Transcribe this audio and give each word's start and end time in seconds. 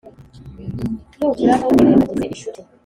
nukira 1.17 1.53
ntukirengagize 1.59 2.23
inshuti 2.31 2.59